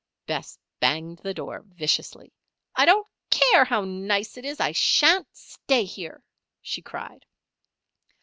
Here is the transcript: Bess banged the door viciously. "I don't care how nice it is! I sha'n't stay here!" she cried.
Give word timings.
Bess 0.25 0.57
banged 0.79 1.19
the 1.19 1.35
door 1.35 1.61
viciously. 1.75 2.33
"I 2.75 2.85
don't 2.85 3.05
care 3.29 3.63
how 3.65 3.81
nice 3.83 4.35
it 4.35 4.45
is! 4.45 4.59
I 4.59 4.71
sha'n't 4.71 5.27
stay 5.37 5.83
here!" 5.83 6.23
she 6.59 6.81
cried. 6.81 7.23